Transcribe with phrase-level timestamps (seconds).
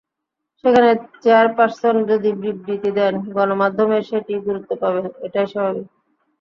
[0.63, 0.89] সেখানে
[1.23, 5.87] চেয়ারপারসন যদি বিবৃতি দেন, গণমাধ্যমে সেটিই গুরুত্ব পাবে, এটাই স্বাভাবিক।